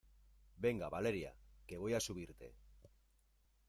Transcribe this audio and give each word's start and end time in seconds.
venga, 0.57 0.89
Valeria, 0.89 1.35
que 1.67 1.77
voy 1.77 1.93
a 1.93 1.99
subirte. 1.99 2.55